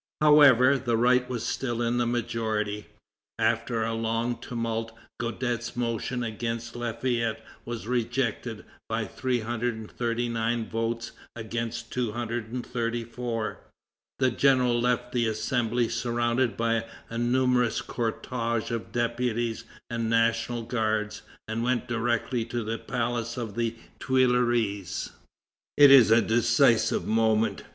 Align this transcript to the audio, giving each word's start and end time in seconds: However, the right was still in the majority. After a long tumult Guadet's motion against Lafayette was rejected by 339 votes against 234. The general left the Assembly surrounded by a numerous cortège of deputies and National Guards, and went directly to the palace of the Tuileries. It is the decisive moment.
However, 0.19 0.79
the 0.79 0.97
right 0.97 1.29
was 1.29 1.45
still 1.45 1.79
in 1.79 1.97
the 1.99 2.07
majority. 2.07 2.87
After 3.37 3.83
a 3.83 3.93
long 3.93 4.39
tumult 4.39 4.91
Guadet's 5.19 5.75
motion 5.75 6.23
against 6.23 6.75
Lafayette 6.75 7.45
was 7.65 7.85
rejected 7.85 8.65
by 8.89 9.05
339 9.05 10.67
votes 10.67 11.11
against 11.35 11.91
234. 11.93 13.59
The 14.17 14.31
general 14.31 14.81
left 14.81 15.11
the 15.11 15.27
Assembly 15.27 15.87
surrounded 15.87 16.57
by 16.57 16.85
a 17.11 17.19
numerous 17.19 17.83
cortège 17.83 18.71
of 18.71 18.91
deputies 18.91 19.65
and 19.87 20.09
National 20.09 20.63
Guards, 20.63 21.21
and 21.47 21.61
went 21.61 21.87
directly 21.87 22.43
to 22.45 22.63
the 22.63 22.79
palace 22.79 23.37
of 23.37 23.53
the 23.53 23.75
Tuileries. 23.99 25.11
It 25.77 25.91
is 25.91 26.09
the 26.09 26.23
decisive 26.23 27.05
moment. 27.05 27.61